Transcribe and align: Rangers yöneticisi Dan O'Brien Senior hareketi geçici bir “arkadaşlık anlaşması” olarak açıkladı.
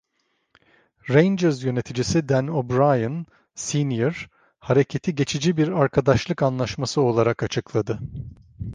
Rangers 1.09 1.63
yöneticisi 1.63 2.21
Dan 2.29 2.47
O'Brien 2.49 3.25
Senior 3.55 4.29
hareketi 4.59 5.15
geçici 5.15 5.57
bir 5.57 5.67
“arkadaşlık 5.67 6.43
anlaşması” 6.43 7.01
olarak 7.01 7.43
açıkladı. 7.43 7.99